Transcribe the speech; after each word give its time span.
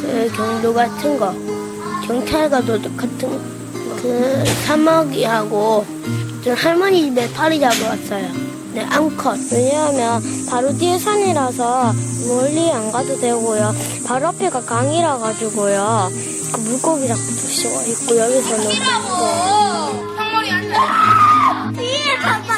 그 0.00 0.32
경도 0.36 0.72
같은 0.74 1.18
거, 1.18 1.34
경찰과도 2.06 2.80
같은 2.96 3.18
거, 3.18 3.38
그 4.00 4.44
사마귀하고 4.66 5.84
저 6.44 6.52
할머니 6.54 7.04
집에 7.04 7.30
파리 7.32 7.58
잡으러 7.60 7.88
왔어요. 7.90 8.28
네, 8.74 8.84
암컷. 8.90 9.38
왜냐하면 9.52 10.22
바로 10.50 10.76
뒤에 10.76 10.98
산이라서 10.98 11.92
멀리 12.28 12.70
안 12.70 12.90
가도 12.90 13.18
되고요. 13.20 13.74
바로 14.06 14.28
앞에가 14.28 14.62
강이라 14.62 15.18
가지고요. 15.18 16.10
그 16.52 16.60
물고기 16.60 17.06
잡고 17.08 17.20
쉬워 17.20 17.82
있고 17.82 18.18
여기서는 18.18 18.66
앉아. 20.50 21.72
뒤에 21.76 22.18
봐봐 22.18 22.53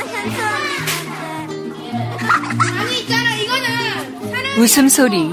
웃음소리, 4.58 5.32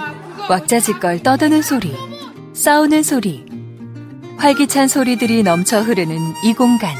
왁자지껄 0.49 1.23
떠드는 1.23 1.61
소리, 1.61 1.95
싸우는 2.51 3.03
소리, 3.03 3.45
활기찬 4.35 4.89
소리들이 4.89 5.43
넘쳐 5.43 5.79
흐르는 5.79 6.17
이 6.43 6.53
공간. 6.53 6.93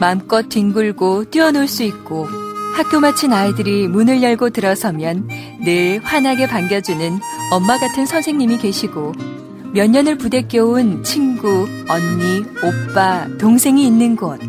마음껏 0.00 0.48
뒹굴고 0.48 1.30
뛰어놀 1.30 1.68
수 1.68 1.84
있고 1.84 2.26
학교 2.74 2.98
마친 2.98 3.32
아이들이 3.32 3.86
문을 3.86 4.20
열고 4.20 4.50
들어서면 4.50 5.28
늘 5.64 6.00
환하게 6.02 6.48
반겨주는 6.48 7.20
엄마 7.52 7.78
같은 7.78 8.04
선생님이 8.04 8.58
계시고 8.58 9.12
몇 9.72 9.88
년을 9.88 10.18
부대껴온 10.18 11.04
친구, 11.04 11.68
언니, 11.88 12.44
오빠, 12.64 13.28
동생이 13.38 13.86
있는 13.86 14.16
곳. 14.16 14.40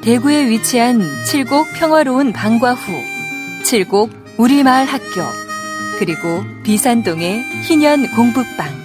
대구에 0.00 0.48
위치한 0.48 1.02
칠곡 1.26 1.74
평화로운 1.74 2.32
방과 2.32 2.72
후, 2.72 2.92
칠곡 3.64 4.21
우리마을 4.36 4.86
학교, 4.86 5.22
그리고 5.98 6.44
비산동의 6.62 7.44
희년 7.64 8.10
공부방. 8.12 8.82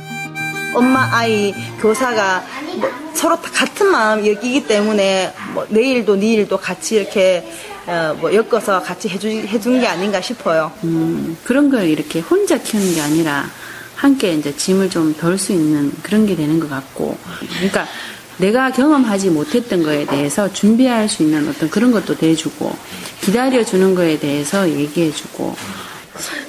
엄마 0.76 1.10
아이 1.12 1.54
교사가 1.80 2.44
뭐 2.78 2.90
서로 3.14 3.36
다 3.42 3.50
같은 3.52 3.88
마음 3.88 4.20
여기기 4.28 4.68
때문에 4.68 5.34
뭐 5.54 5.66
내일도 5.70 6.16
내일도 6.16 6.58
같이 6.58 6.96
이렇게 6.96 7.50
어, 7.88 8.16
뭐 8.20 8.34
엮어서 8.34 8.82
같이 8.84 9.08
해주, 9.10 9.28
해준 9.30 9.80
게 9.80 9.88
아닌가 9.88 10.22
싶어요. 10.22 10.72
음, 10.84 11.38
그런 11.44 11.70
걸 11.70 11.88
이렇게 11.88 12.20
혼자 12.20 12.58
키우는 12.58 12.94
게 12.96 13.02
아니라 13.02 13.46
함께 13.96 14.34
이제 14.34 14.56
짐을 14.56 14.90
좀 14.90 15.16
덜 15.16 15.38
수 15.40 15.54
있는 15.54 15.92
그런 16.04 16.28
게 16.28 16.36
되는 16.36 16.60
것 16.60 16.70
같고. 16.70 17.18
그러니까 17.56 17.88
내가 18.38 18.72
경험하지 18.72 19.32
못했던 19.32 19.84
거에 19.84 20.06
대해서 20.06 20.52
준비할 20.52 21.10
수 21.10 21.24
있는 21.24 21.50
어떤 21.50 21.70
그런 21.70 21.92
것도 21.92 22.16
대주고 22.16 22.72
기다려주는 23.22 23.96
거에 23.96 24.20
대해서 24.20 24.70
얘기해주고 24.70 25.56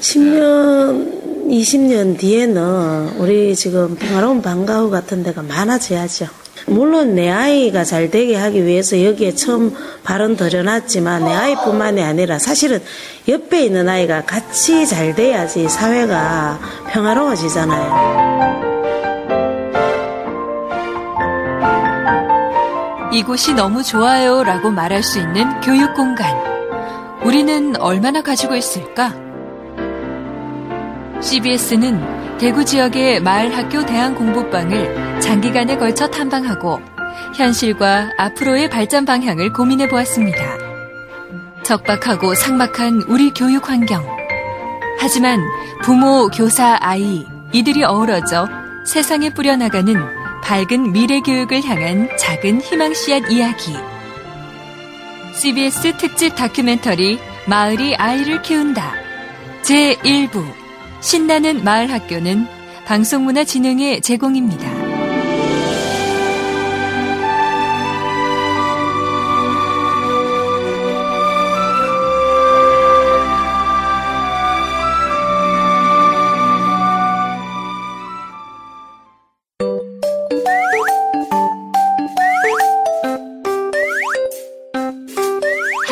10년, 0.01 1.49
20년 1.49 2.19
뒤에는 2.19 3.17
우리 3.19 3.55
지금 3.57 3.97
평화로운 3.97 4.43
방과후 4.43 4.91
같은 4.91 5.23
데가 5.23 5.43
많아져야죠. 5.43 6.27
물론 6.67 7.15
내 7.15 7.31
아이가 7.31 7.85
잘 7.85 8.11
되게 8.11 8.37
하기 8.37 8.67
위해서 8.67 9.03
여기에 9.03 9.35
처음 9.35 9.75
발은 10.05 10.37
들여놨지만 10.37 11.25
내 11.25 11.33
아이뿐만이 11.33 12.03
아니라 12.03 12.39
사실은 12.39 12.83
옆에 13.27 13.65
있는 13.65 13.89
아이가 13.89 14.25
같이 14.25 14.87
잘 14.87 15.15
돼야지 15.15 15.69
사회가 15.69 16.61
평화로워지잖아요. 16.91 18.68
이곳이 23.19 23.53
너무 23.53 23.83
좋아요 23.83 24.45
라고 24.45 24.71
말할 24.71 25.03
수 25.03 25.19
있는 25.19 25.61
교육 25.61 25.93
공간. 25.95 26.33
우리는 27.25 27.75
얼마나 27.81 28.23
가지고 28.23 28.55
있을까? 28.55 29.13
CBS는 31.21 32.39
대구 32.39 32.65
지역의 32.65 33.21
마을 33.21 33.57
학교 33.57 33.85
대안 33.85 34.15
공부방을 34.15 35.21
장기간에 35.21 35.79
걸쳐 35.79 36.07
탐방하고 36.07 36.81
현실과 37.35 38.13
앞으로의 38.19 38.71
발전 38.71 39.05
방향을 39.05 39.53
고민해 39.53 39.89
보았습니다. 39.89 40.39
적박하고 41.65 42.37
삭막한 42.37 43.03
우리 43.09 43.33
교육 43.35 43.69
환경. 43.69 44.07
하지만 45.01 45.41
부모, 45.83 46.29
교사, 46.29 46.79
아이, 46.81 47.27
이들이 47.51 47.83
어우러져 47.83 48.47
세상에 48.87 49.31
뿌려나가는 49.35 50.18
밝은 50.49 50.93
미래 50.93 51.21
교육을 51.21 51.63
향한 51.63 52.09
작은 52.17 52.63
희망 52.63 52.95
씨앗 52.95 53.31
이야기. 53.31 53.75
CBS 55.35 55.99
특집 55.99 56.35
다큐멘터리 56.37 57.19
마을이 57.47 57.95
아이를 57.97 58.41
키운다. 58.41 58.95
제1부 59.61 60.43
신나는 61.03 61.65
마을 61.65 61.93
학교는 61.93 62.47
방송문화진흥의 62.87 64.01
제공입니다. 64.01 64.78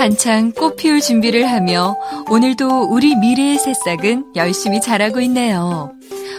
한창 0.07 0.53
꽃 0.53 0.77
피울 0.77 1.01
준비를 1.01 1.51
하며 1.51 1.97
오늘도 2.31 2.91
우리 2.93 3.17
미래의 3.17 3.59
새싹은 3.59 4.35
열심히 4.37 4.81
자라고 4.81 5.19
있네요. 5.23 5.91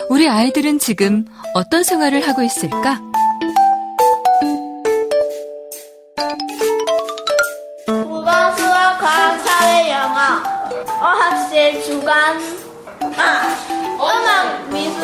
우리 0.10 0.30
아이들은 0.30 0.80
지금 0.80 1.26
어떤 1.54 1.84
생활을 1.84 2.26
하고 2.26 2.44
있을까? 2.44 3.02
국어, 7.86 8.56
수학, 8.56 9.00
과학, 9.00 9.38
사회, 9.42 9.92
영어, 9.92 10.22
어학실, 11.02 11.84
주간, 11.84 12.40
아, 13.18 13.54
음악, 13.96 14.70
미술. 14.70 15.04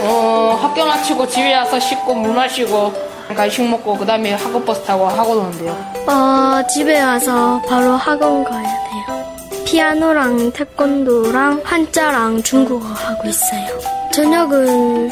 어, 0.00 0.58
학교 0.62 0.82
마치고 0.86 1.28
집에 1.28 1.54
와서 1.54 1.78
씻고 1.78 2.14
물 2.14 2.34
마시고 2.34 3.15
간식 3.34 3.62
먹고 3.68 3.96
그 3.96 4.06
다음에 4.06 4.32
학원 4.34 4.64
버스 4.64 4.82
타고 4.84 5.06
학원 5.06 5.38
오는데요. 5.38 5.72
어, 6.06 6.62
집에 6.72 7.00
와서 7.02 7.60
바로 7.68 7.92
학원 7.92 8.44
가야 8.44 8.62
돼요. 8.62 9.34
피아노랑 9.66 10.52
태권도랑 10.52 11.60
한자랑 11.64 12.42
중국어 12.42 12.86
하고 12.86 13.28
있어요. 13.28 13.78
저녁은 14.12 15.10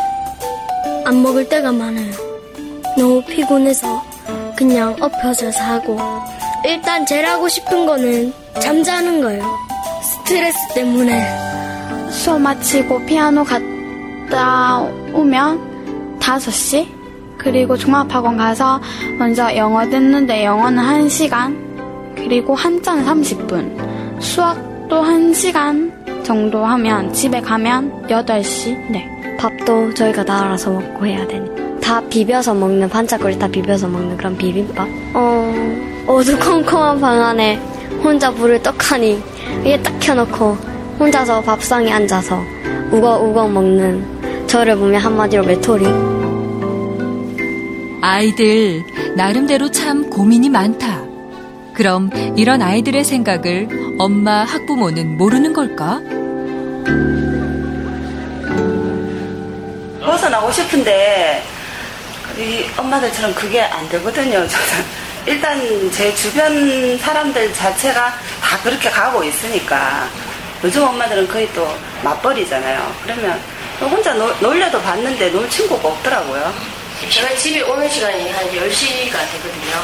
안 1.05 1.23
먹을 1.23 1.49
때가 1.49 1.73
많아요. 1.73 2.13
너무 2.97 3.23
피곤해서 3.25 4.03
그냥 4.57 4.95
엎혀져서 5.01 5.61
하고 5.61 5.99
일단 6.65 7.05
제일 7.05 7.27
하고 7.27 7.49
싶은 7.49 7.85
거는 7.85 8.33
잠자는 8.61 9.21
거예요. 9.21 9.45
스트레스 10.03 10.57
때문에. 10.75 12.11
수업 12.11 12.41
마치고 12.41 13.05
피아노 13.05 13.43
갔다 13.45 14.81
오면 15.13 16.19
5시? 16.21 16.94
그리고 17.39 17.77
종합학원 17.77 18.37
가서 18.37 18.81
먼저 19.19 19.55
영어 19.57 19.85
듣는데 19.89 20.45
영어는 20.45 20.83
1시간, 20.83 21.57
그리고 22.15 22.55
한자는 22.55 23.05
30분, 23.05 24.21
수학도 24.21 25.03
1시간 25.03 26.25
정도 26.25 26.65
하면 26.65 27.13
집에 27.13 27.41
가면 27.41 28.07
8시? 28.09 28.91
네. 28.91 29.37
밥도 29.39 29.93
저희가 29.95 30.25
다 30.25 30.45
알아서 30.45 30.71
먹고 30.71 31.07
해야 31.07 31.27
되니. 31.27 31.51
다 31.81 32.01
비벼서 32.09 32.55
먹는, 32.55 32.89
반짝거리 32.89 33.39
다 33.39 33.47
비벼서 33.47 33.89
먹는 33.89 34.17
그런 34.17 34.37
비빔밥. 34.37 34.89
어, 35.13 35.53
어두컴컴한 36.07 37.01
방 37.01 37.23
안에 37.23 37.57
혼자 38.03 38.31
불을 38.31 38.63
떡하니 38.63 39.23
위에 39.65 39.81
딱 39.83 39.99
켜놓고 40.01 40.57
혼자서 40.99 41.43
밥상에 41.43 41.91
앉아서 41.93 42.41
우걱우걱 42.91 43.53
먹는 43.53 44.47
저를 44.47 44.77
보면 44.77 45.01
한마디로 45.01 45.45
메토리. 45.45 46.14
아이들 48.07 48.85
나름대로 49.17 49.71
참 49.71 50.11
고민이 50.11 50.51
많다. 50.51 51.01
그럼 51.73 52.11
이런 52.37 52.61
아이들의 52.61 53.03
생각을 53.03 53.97
엄마 53.99 54.45
학부모는 54.45 55.17
모르는 55.17 55.55
걸까? 55.55 56.03
벗어나고 60.05 60.53
싶은데 60.53 61.43
이 62.37 62.67
엄마들처럼 62.77 63.35
그게 63.35 63.63
안 63.63 63.89
되거든요. 63.89 64.47
저는 64.47 64.85
일단 65.25 65.59
제 65.91 66.15
주변 66.15 66.99
사람들 66.99 67.55
자체가 67.55 68.13
다 68.43 68.59
그렇게 68.63 68.91
가고 68.91 69.25
있으니까 69.25 70.07
요즘 70.63 70.83
엄마들은 70.83 71.27
거의 71.27 71.51
또 71.55 71.67
맞벌이잖아요. 72.03 72.95
그러면 73.03 73.41
혼자 73.81 74.13
놀, 74.13 74.35
놀려도 74.41 74.79
봤는데 74.83 75.31
놀 75.31 75.49
친구가 75.49 75.89
없더라고요. 75.89 76.74
제가 77.11 77.35
집에 77.37 77.61
오는 77.63 77.89
시간이 77.89 78.31
한 78.31 78.45
10시가 78.47 79.13
되거든요. 79.33 79.77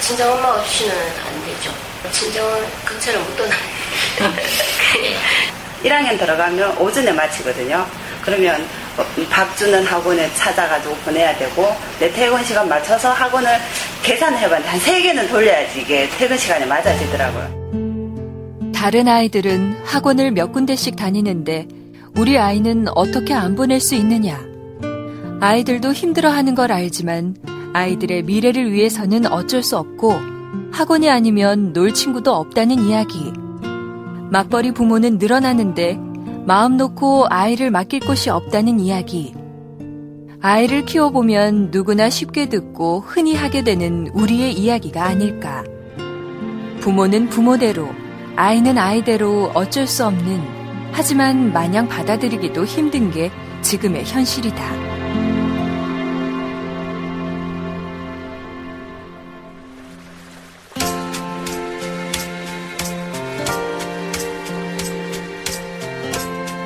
친정 0.00 0.32
엄마 0.32 0.48
없이는 0.54 0.92
안 0.94 1.44
되죠. 1.46 1.70
친정은 2.10 2.64
근처를 2.84 3.20
못 3.20 3.36
떠나요. 3.36 3.60
1학년 5.84 6.16
들어가면 6.18 6.78
오전에 6.78 7.12
마치거든요. 7.12 7.86
그러면 8.22 8.66
밥 9.30 9.54
주는 9.56 9.84
학원에 9.84 10.32
찾아가지고 10.34 10.94
보내야 10.96 11.36
되고 11.36 11.74
내 11.98 12.10
퇴근 12.12 12.42
시간 12.44 12.68
맞춰서 12.68 13.12
학원을 13.12 13.50
계산해봤는데 14.02 14.68
한 14.68 14.80
3개는 14.80 15.28
돌려야지 15.30 15.80
이게 15.82 16.08
퇴근 16.18 16.38
시간에 16.38 16.64
맞아지더라고요. 16.64 18.72
다른 18.74 19.08
아이들은 19.08 19.82
학원을 19.84 20.30
몇 20.32 20.52
군데씩 20.52 20.96
다니는데 20.96 21.66
우리 22.16 22.38
아이는 22.38 22.86
어떻게 22.94 23.34
안 23.34 23.54
보낼 23.56 23.80
수 23.80 23.94
있느냐? 23.94 24.40
아이들도 25.40 25.92
힘들어하는 25.92 26.54
걸 26.54 26.72
알지만 26.72 27.36
아이들의 27.72 28.22
미래를 28.22 28.72
위해서는 28.72 29.26
어쩔 29.26 29.62
수 29.62 29.76
없고 29.76 30.14
학원이 30.72 31.10
아니면 31.10 31.72
놀 31.72 31.92
친구도 31.92 32.32
없다는 32.32 32.80
이야기. 32.80 33.32
맞벌이 34.30 34.72
부모는 34.72 35.18
늘어나는데 35.18 35.98
마음 36.46 36.76
놓고 36.76 37.26
아이를 37.28 37.70
맡길 37.70 38.00
곳이 38.00 38.30
없다는 38.30 38.80
이야기. 38.80 39.34
아이를 40.40 40.84
키워보면 40.84 41.70
누구나 41.70 42.10
쉽게 42.10 42.48
듣고 42.48 43.00
흔히 43.00 43.34
하게 43.34 43.64
되는 43.64 44.08
우리의 44.12 44.52
이야기가 44.52 45.04
아닐까. 45.04 45.64
부모는 46.80 47.28
부모대로, 47.28 47.88
아이는 48.36 48.76
아이대로 48.76 49.50
어쩔 49.54 49.86
수 49.86 50.04
없는, 50.04 50.42
하지만 50.92 51.52
마냥 51.52 51.88
받아들이기도 51.88 52.66
힘든 52.66 53.10
게 53.10 53.30
지금의 53.62 54.04
현실이다. 54.04 54.93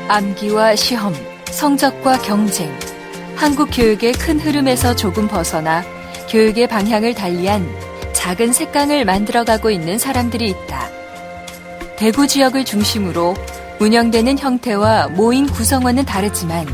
암기와 0.08 0.74
시험, 0.74 1.14
성적과 1.50 2.22
경쟁, 2.22 2.72
한국 3.36 3.68
교육의 3.70 4.14
큰 4.14 4.40
흐름에서 4.40 4.96
조금 4.96 5.28
벗어나 5.28 5.84
교육의 6.30 6.66
방향을 6.66 7.12
달리한 7.12 7.68
작은 8.14 8.54
색강을 8.54 9.04
만들어가고 9.04 9.70
있는 9.70 9.98
사람들이 9.98 10.48
있다. 10.48 10.88
대구 11.98 12.26
지역을 12.26 12.64
중심으로 12.64 13.34
운영되는 13.80 14.38
형태와 14.38 15.08
모임 15.08 15.46
구성원은 15.46 16.06
다르지만 16.06 16.66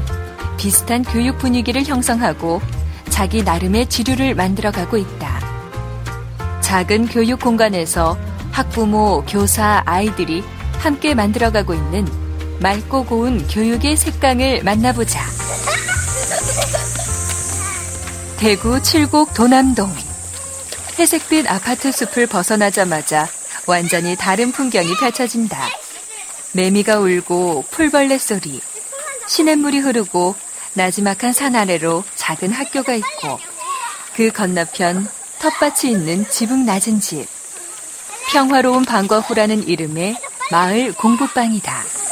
비슷한 0.56 1.02
교육 1.02 1.38
분위기를 1.38 1.82
형성하고 1.82 2.62
자기 3.10 3.42
나름의 3.42 3.88
지류를 3.88 4.36
만들어가고 4.36 4.96
있다. 4.96 5.40
작은 6.60 7.08
교육 7.08 7.40
공간에서 7.40 8.16
학부모, 8.52 9.24
교사, 9.26 9.82
아이들이 9.86 10.44
함께 10.78 11.14
만들어가고 11.14 11.74
있는 11.74 12.23
맑고 12.60 13.04
고운 13.06 13.46
교육의 13.48 13.96
색강을 13.96 14.62
만나보자. 14.62 15.24
대구 18.38 18.82
칠곡 18.82 19.34
도남동. 19.34 19.94
회색빛 20.98 21.50
아파트 21.50 21.90
숲을 21.90 22.26
벗어나자마자 22.26 23.28
완전히 23.66 24.16
다른 24.16 24.52
풍경이 24.52 24.96
펼쳐진다. 24.96 25.68
매미가 26.52 26.98
울고 27.00 27.64
풀벌레 27.70 28.18
소리, 28.18 28.60
시냇물이 29.26 29.80
흐르고 29.80 30.36
나지막한 30.74 31.32
산 31.32 31.56
아래로 31.56 32.04
작은 32.14 32.52
학교가 32.52 32.94
있고 32.94 33.38
그 34.14 34.30
건너편 34.30 35.08
텃밭이 35.40 35.92
있는 35.92 36.28
지붕 36.28 36.64
낮은 36.64 37.00
집. 37.00 37.26
평화로운 38.30 38.84
방과 38.84 39.20
후라는 39.20 39.66
이름의 39.66 40.16
마을 40.50 40.92
공부방이다. 40.92 42.03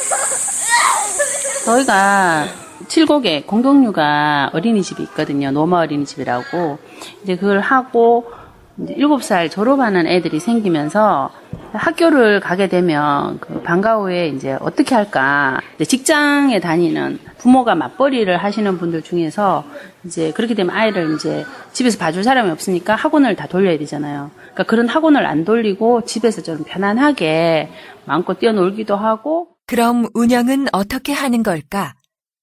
저희가 1.65 2.47
칠곡에 2.89 3.43
공동육아 3.43 4.51
어린이집이 4.53 5.03
있거든요. 5.05 5.51
노마 5.51 5.79
어린이집이라고. 5.79 6.79
이제 7.23 7.37
그걸 7.37 7.61
하고 7.61 8.31
이제 8.79 8.95
7살 8.95 9.51
졸업하는 9.51 10.07
애들이 10.07 10.41
생기면서 10.41 11.31
학교를 11.73 12.41
가게 12.41 12.69
되면 12.69 13.39
그 13.39 13.63
방과 13.63 13.97
후에 13.97 14.29
이제 14.29 14.57
어떻게 14.61 14.95
할까. 14.95 15.61
직장에 15.87 16.59
다니는 16.61 17.19
부모가 17.39 17.75
맞벌이를 17.75 18.37
하시는 18.39 18.79
분들 18.79 19.03
중에서 19.03 19.65
이제 20.05 20.33
그렇게 20.33 20.55
되면 20.55 20.75
아이를 20.75 21.15
이제 21.15 21.45
집에서 21.73 21.99
봐줄 21.99 22.25
사람이 22.25 22.51
없으니까 22.51 22.95
학원을 22.95 23.37
다 23.37 23.47
돌려야 23.47 23.79
되잖아요. 23.79 24.31
그러니까 24.35 24.65
그런 24.65 24.89
학원을 24.89 25.25
안 25.25 25.45
돌리고 25.45 26.05
집에서 26.05 26.43
좀 26.43 26.65
편안하게 26.65 27.71
마음껏 28.05 28.39
뛰어놀기도 28.39 28.97
하고 28.97 29.52
그럼 29.73 30.07
운영은 30.13 30.67
어떻게 30.73 31.15
하는 31.15 31.43
걸까? 31.43 31.95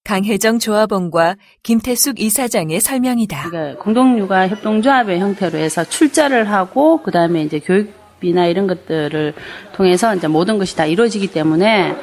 강혜정 0.03 0.57
조합원과 0.57 1.35
김태숙 1.61 2.19
이사장의 2.19 2.81
설명이다. 2.81 3.51
그러니까 3.51 3.83
공동육아 3.83 4.47
협동조합의 4.47 5.19
형태로 5.19 5.59
해서 5.59 5.83
출자를 5.83 6.49
하고 6.49 7.03
그 7.03 7.11
다음에 7.11 7.43
이제 7.43 7.59
교육비나 7.59 8.47
이런 8.47 8.65
것들을 8.65 9.35
통해서 9.73 10.15
이제 10.15 10.27
모든 10.27 10.57
것이 10.57 10.75
다 10.75 10.87
이루어지기 10.87 11.27
때문에 11.27 11.95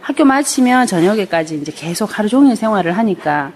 학교 0.00 0.24
마치면 0.24 0.88
저녁에까지 0.88 1.58
이제 1.58 1.70
계속 1.70 2.18
하루 2.18 2.28
종일 2.28 2.56
생활을 2.56 2.98
하니까 2.98 3.52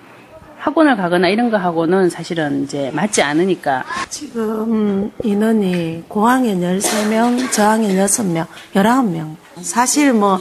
학원을 0.58 0.96
가거나 0.96 1.28
이런 1.28 1.50
거 1.50 1.56
하고는 1.56 2.08
사실은 2.08 2.62
이제 2.62 2.92
맞지 2.94 3.20
않으니까. 3.20 3.82
지금 4.10 5.10
인원이 5.24 6.04
고학년 6.06 6.60
13명, 6.60 7.50
저학년 7.50 7.96
6명, 7.96 8.46
19명. 8.74 9.34
사실 9.62 10.12
뭐 10.12 10.38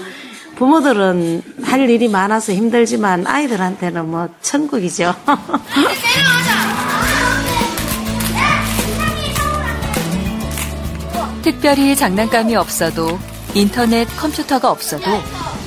부모들은 0.60 1.42
할 1.64 1.90
일이 1.90 2.08
많아서 2.10 2.52
힘들지만 2.52 3.26
아이들한테는 3.26 4.12
뭐 4.12 4.28
천국이죠. 4.42 5.16
특별히 11.42 11.96
장난감이 11.96 12.58
없어도 12.58 13.18
인터넷, 13.54 14.04
컴퓨터가 14.18 14.70
없어도 14.70 15.06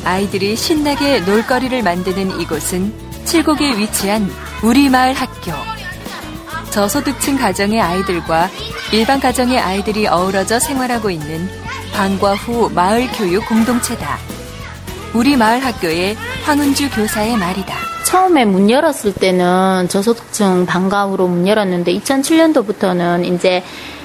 아이들이 0.05 0.55
신나게 0.55 1.21
놀거리를 1.21 1.83
만드는 1.83 2.39
이곳은 2.39 2.93
칠곡에 3.25 3.79
위치한 3.79 4.31
우리마을 4.63 5.15
학교. 5.15 5.53
저소득층 6.71 7.39
가정의 7.39 7.81
아이들과 7.81 8.51
일반 8.93 9.21
가정의 9.21 9.59
아이들이 9.59 10.07
어우러져 10.07 10.61
생활하고 10.61 11.09
있는 11.09 11.49
방과 11.95 12.35
후 12.35 12.71
마을 12.75 13.09
교육 13.13 13.49
공동체다. 13.49 14.42
우리 15.15 15.37
마을 15.37 15.63
학교의 15.63 16.17
황은주 16.45 16.91
교사의 16.91 17.37
말이다. 17.37 17.75
처음에 18.07 18.47
문 18.47 18.71
열었을 18.71 19.13
때는 19.13 19.89
저소득층 19.89 20.65
방과후로 20.65 21.29
문 21.29 21.47
열었는데 21.47 21.93
2007년도부터는 21.99 23.27
이제 23.27 23.63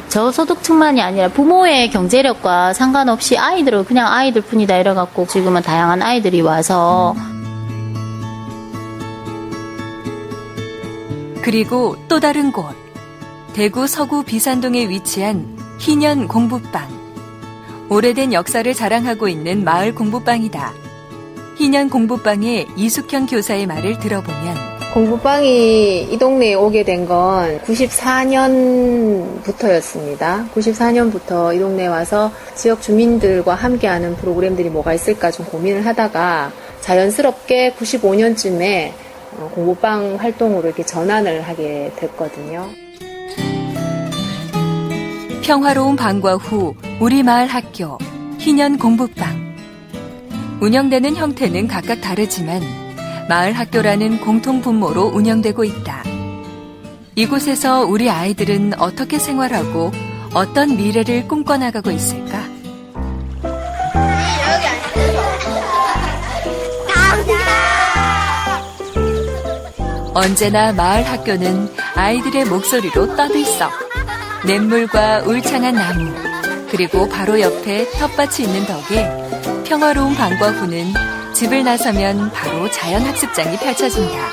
저소득층만이 0.10 1.02
아니라 1.02 1.30
부모의 1.30 1.92
경제력과 1.92 2.74
상관없이 2.74 3.38
아이들을 3.38 3.86
그냥 3.86 4.12
아이들 4.12 4.42
뿐이다 4.42 4.78
이래갖고 4.78 5.28
지금은 5.28 5.62
다양한 5.62 6.02
아이들이 6.02 6.42
와서 6.42 7.16
그리고 11.42 11.96
또 12.10 12.20
다른 12.20 12.52
곳 12.52 12.76
대구 13.54 13.88
서구 13.88 14.24
비산동에 14.24 14.90
위치한 14.90 15.58
희년 15.80 16.28
공부방 16.28 16.88
오래된 17.90 18.34
역사를 18.34 18.74
자랑하고 18.74 19.30
있는 19.30 19.64
마을 19.64 19.96
공부방이다. 19.96 20.87
희년 21.58 21.90
공부방의 21.90 22.68
이숙현 22.76 23.26
교사의 23.26 23.66
말을 23.68 23.98
들어보면 24.00 24.78
공부방이 24.94 26.04
이 26.12 26.18
동네에 26.18 26.54
오게 26.56 26.84
된 26.84 27.06
건 27.08 27.60
94년부터였습니다. 27.60 30.50
94년부터 30.52 31.56
이 31.56 31.60
동네에 31.60 31.88
와서 31.88 32.32
지역 32.56 32.82
주민들과 32.82 33.54
함께하는 33.56 34.16
프로그램들이 34.18 34.70
뭐가 34.70 34.94
있을까 34.94 35.32
좀 35.32 35.46
고민을 35.46 35.86
하다가 35.86 36.52
자연스럽게 36.82 37.72
95년쯤에 37.74 38.92
어, 39.40 39.50
공부방 39.54 40.16
활동으로 40.20 40.68
이렇게 40.68 40.84
전환을 40.84 41.42
하게 41.42 41.92
됐거든요. 41.98 42.68
평화로운 45.44 45.96
방과 45.96 46.36
후 46.36 46.74
우리 47.00 47.24
마을 47.24 47.48
학교 47.48 47.98
희년 48.40 48.78
공부방 48.78 49.37
운영되는 50.60 51.16
형태는 51.16 51.68
각각 51.68 52.02
다르지만 52.02 52.62
마을 53.30 53.54
학교라는 53.54 54.22
공통 54.22 54.62
분모로 54.62 55.04
운영되고 55.08 55.64
있다. 55.64 56.04
이곳에서 57.16 57.86
우리 57.86 58.10
아이들은 58.10 58.74
어떻게 58.80 59.20
생활하고 59.20 59.92
어떤 60.34 60.76
미래를 60.78 61.28
꿈꿔나가고 61.28 61.92
있을까? 61.92 62.44
언제나 70.14 70.74
마을 70.74 71.04
학교는 71.04 71.70
아이들의 71.96 72.46
목소리로 72.46 73.16
떠들썩. 73.16 73.72
냇물과 74.48 75.24
울창한 75.26 75.76
나무, 75.76 76.12
그리고 76.70 77.08
바로 77.08 77.40
옆에 77.40 77.90
텃밭이 77.92 78.46
있는 78.46 78.66
덕에 78.66 79.10
평화로운 79.66 80.16
방과 80.16 80.52
후는 80.52 80.94
집을 81.34 81.64
나서면 81.64 82.32
바로 82.32 82.70
자연학습장이 82.72 83.58
펼쳐진다. 83.58 84.30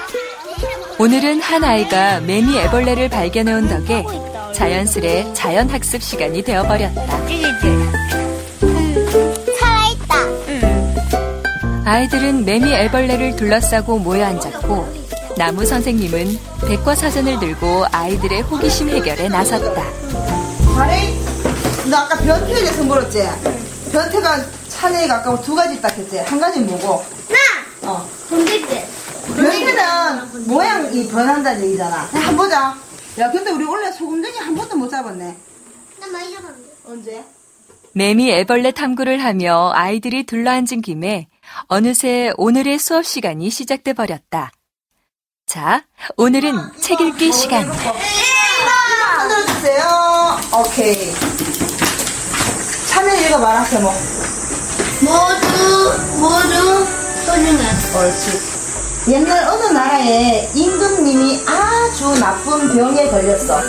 오늘은 0.98 1.40
한 1.40 1.64
아이가 1.64 2.20
매미 2.20 2.56
애벌레를 2.56 3.08
발견해온 3.08 3.68
덕에 3.68 4.04
자연스레 4.52 5.32
자연학습 5.34 6.02
시간이 6.02 6.42
되어버렸다. 6.42 7.02
살아있다. 9.58 10.14
아이들은 11.84 12.44
매미 12.44 12.72
애벌레를 12.72 13.36
둘러싸고 13.36 13.98
모여 13.98 14.24
앉았고 14.24 15.04
나무 15.36 15.66
선생님은 15.66 16.38
백과사전을 16.68 17.40
들고 17.40 17.86
아이들의 17.90 18.42
호기심 18.42 18.88
해결에 18.90 19.28
나섰다. 19.28 19.82
너 21.94 22.00
아까 22.00 22.16
변태에 22.18 22.56
대해서 22.56 22.82
물었지? 22.82 23.22
변태가 23.92 24.44
찬이에 24.68 25.06
가까워 25.06 25.40
두 25.40 25.54
가지 25.54 25.80
딱 25.80 25.96
했지? 25.96 26.18
한 26.18 26.40
가지는 26.40 26.66
뭐고? 26.66 27.04
나! 27.28 27.88
어. 27.88 28.10
동백들. 28.28 28.84
변태는 29.36 30.48
모양이 30.48 31.06
변한다는 31.06 31.64
얘기잖아. 31.66 32.08
한번 32.12 32.36
보자. 32.36 32.76
야, 33.20 33.30
근데 33.30 33.52
우리 33.52 33.64
원래 33.64 33.92
소금쟁이 33.92 34.36
한 34.38 34.56
번도 34.56 34.76
못 34.76 34.88
잡았네. 34.88 35.36
나 36.00 36.06
많이 36.08 36.34
잡았는데. 36.34 36.68
언제? 36.84 37.24
매미 37.92 38.28
애벌레 38.32 38.72
탐구를 38.72 39.22
하며 39.22 39.70
아이들이 39.72 40.24
둘러앉은 40.24 40.80
김에 40.82 41.28
어느새 41.68 42.32
오늘의 42.36 42.80
수업 42.80 43.06
시간이 43.06 43.50
시작돼 43.50 43.92
버렸다. 43.92 44.50
자, 45.46 45.84
오늘은 46.16 46.56
책 46.80 47.00
읽기 47.00 47.32
시간. 47.32 47.70
흔들어주세요. 49.20 49.84
오케이. 50.58 51.53
찬이 53.04 53.26
읽어봐라, 53.26 53.64
제목. 53.64 53.92
모두, 55.02 55.92
모두 56.18 56.86
소중해. 57.26 57.62
옳지. 57.96 58.54
옛날 59.08 59.44
어느 59.44 59.64
나라에 59.66 60.48
임금님이 60.54 61.42
아주 61.46 62.18
나쁜 62.18 62.74
병에 62.74 63.10
걸렸어. 63.10 63.60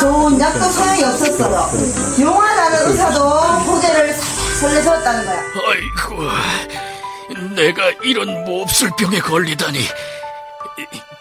좋은 0.00 0.40
약도 0.40 0.60
소용이 0.60 1.04
없었어. 1.04 1.70
용하다는 2.20 2.90
의사도 2.90 3.64
고개를 3.64 4.12
설레셨다는 4.60 5.24
거야. 5.24 5.42
아이고, 5.68 7.54
내가 7.54 7.92
이런 8.02 8.44
몹쓸 8.44 8.90
병에 8.98 9.20
걸리다니. 9.20 9.78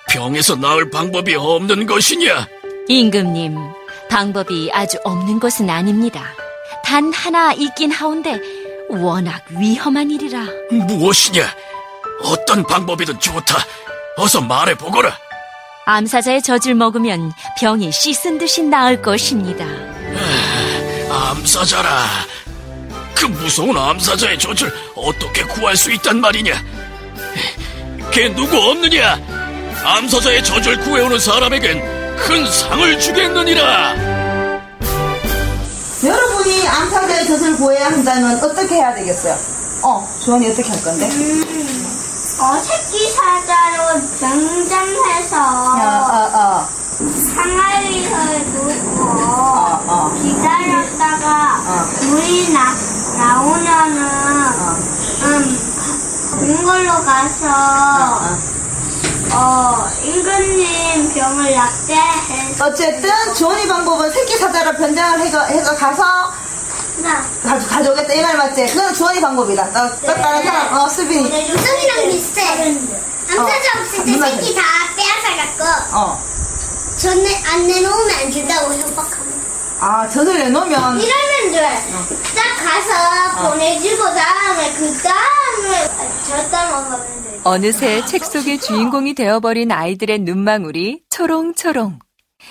병에서 0.10 0.56
나을 0.56 0.89
방법이 0.89 1.36
없는 1.36 1.86
것이냐? 1.86 2.48
임금님, 2.88 3.58
방법이 4.10 4.72
아주 4.74 4.98
없는 5.03 5.39
것은 5.39 5.70
아닙니다. 5.70 6.24
단 6.88 7.12
하나 7.12 7.51
있긴 7.51 7.91
하온데 7.91 8.39
워낙 8.88 9.44
위험한 9.50 10.10
일이라. 10.10 10.46
무엇이냐? 10.72 11.46
어떤 12.24 12.65
방법이든 12.65 13.20
좋다. 13.20 13.58
어서 14.15 14.39
말해보거라. 14.39 15.12
암사자의 15.86 16.41
젖을 16.41 16.75
먹으면 16.75 17.34
병이 17.60 17.91
씻은 17.91 18.38
듯이 18.38 18.63
나을 18.63 19.01
것입니다. 19.01 19.65
암사자라. 21.12 22.06
그 23.13 23.25
무서운 23.25 23.77
암사자의 23.77 24.39
젖을 24.39 24.74
어떻게 24.96 25.44
구할 25.44 25.75
수 25.75 25.91
있단 25.91 26.22
말이냐? 26.22 26.53
걔 28.13 28.34
누구 28.34 28.56
없느냐? 28.56 29.20
암사자의 29.84 30.41
젖을 30.41 30.79
구해오는 30.79 31.20
사람에겐 31.20 32.15
큰 32.15 32.50
상을 32.50 32.98
주겠느니라. 33.01 33.76
구해야 37.88 37.91
한다면 37.91 38.44
어떻게 38.44 38.75
해야 38.75 38.94
되겠어요? 38.94 39.38
어, 39.82 40.08
주원이 40.20 40.50
어떻게 40.50 40.70
할 40.70 40.84
건데? 40.84 41.06
어, 41.06 42.58
새끼 42.60 43.10
사자로 43.10 44.01
명장해서 44.20 45.38
어, 45.38 46.29
어. 46.34 46.67
상아리를 47.34 48.53
놓고 48.53 49.03
어. 49.03 50.12
기다렸다가 50.22 51.86
물이 52.10 52.53
나, 52.53 52.75
나오면은 53.17 54.01
음, 55.24 56.50
이걸로 56.50 56.91
가서 57.03 57.48
어, 59.34 59.88
임금님 60.03 61.13
병을 61.13 61.53
낫게 61.53 61.96
해서 62.29 62.65
어쨌든 62.65 63.10
주원이 63.36 63.67
방법은 63.67 64.12
새끼 64.12 64.36
사자로 64.38 64.77
변장을 64.77 65.20
해가, 65.22 65.46
해가 65.46 65.75
가서 65.75 66.03
가, 67.03 67.57
가져오겠다 67.59 68.13
이말 68.13 68.37
맞지? 68.37 68.65
그건 68.67 68.93
주원이 68.93 69.21
방법이다. 69.21 69.71
나, 69.71 69.89
나 70.01 70.13
다른 70.15 70.43
사람, 70.43 70.73
어, 70.73 70.89
수빈이. 70.89 71.49
요즘이랑 71.49 72.09
비슷해. 72.09 72.41
암사자 73.29 73.79
없을 73.79 74.05
때 74.05 74.11
누나 74.11 74.29
새끼 74.31 74.55
다 74.55 74.61
빼앗아갖고 74.95 75.95
어. 75.97 76.23
전에 76.97 77.43
안 77.45 77.67
내놓으면 77.67 78.09
안 78.19 78.31
준다고 78.31 78.73
협박하면 78.73 79.37
아, 79.79 80.07
젖을 80.09 80.39
내놓으면. 80.39 80.99
이러면 80.99 81.51
돼. 81.51 81.79
딱 82.35 82.65
가서 82.65 83.47
어. 83.47 83.51
보내주고 83.51 84.03
다음에 84.05 84.73
그 84.73 84.97
다음에 85.03 85.89
젖다 86.27 86.71
먹으면 86.71 87.23
돼. 87.23 87.39
어느새 87.43 88.03
책 88.05 88.25
속의 88.25 88.59
주인공이 88.59 89.13
되어버린 89.13 89.71
아이들의 89.71 90.19
눈망울이 90.19 91.01
초롱초롱. 91.11 91.99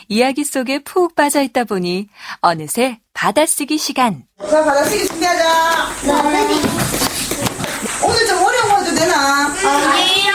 이야기 0.09 0.45
속에 0.45 0.83
푹 0.83 1.15
빠져 1.15 1.43
있다 1.43 1.65
보니 1.65 2.09
어느새 2.41 2.99
받아쓰기 3.15 3.79
시간. 3.79 4.25
자, 4.51 4.65
받아쓰기 4.65 5.07
준비하자. 5.07 5.89
오늘 8.03 8.27
좀 8.27 8.43
어려운 8.45 8.69
거 8.69 8.79
해도 8.83 8.95
되나? 8.95 9.47
아니요. 9.47 10.33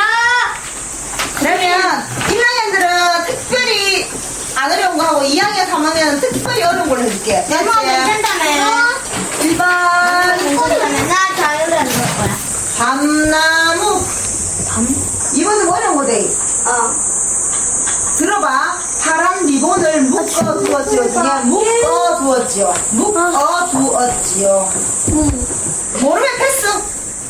그러면 1.39 2.03
1학년들은 2.27 3.25
특별히 3.27 4.07
안 4.57 4.71
어려운 4.71 4.97
거 4.97 5.03
하고 5.05 5.21
2학년, 5.21 5.65
3학년은 5.69 6.19
특별히 6.21 6.63
어려운 6.63 6.89
걸로 6.89 7.01
해줄게. 7.03 7.43
이모 7.49 7.71
괜찮다며요? 7.71 9.01
1번. 9.39 10.51
이거는 10.51 11.07
나 11.07 11.35
자유를 11.35 11.77
안 11.77 11.85
거야. 11.85 12.37
밤나무. 12.77 14.01
이번은 15.35 15.69
어려운 15.69 15.95
거 15.97 16.05
돼. 16.05 16.27
어. 16.65 16.93
들어봐. 18.17 18.77
파란 19.03 19.40
리본을 19.61 20.01
묶어 20.01 20.25
두었지요. 20.63 21.07
중에 21.11 21.43
묶어 21.45 22.17
두었지요. 22.17 22.73
묶어 22.93 23.69
두었지요. 23.69 24.69
모르면 26.01 26.29
패스. 26.39 26.67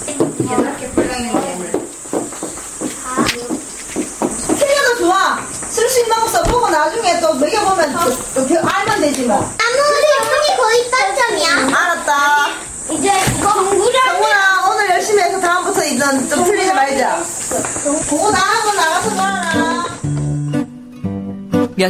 틀려도 0.08 1.81